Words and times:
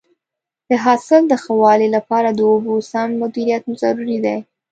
د 0.69 0.71
حاصل 0.83 1.21
د 1.27 1.33
ښه 1.43 1.53
والي 1.61 1.87
لپاره 1.95 2.29
د 2.31 2.39
اوبو 2.51 2.73
سم 2.91 3.09
مدیریت 3.21 3.63
ضروري 3.81 4.17
دی. 4.25 4.37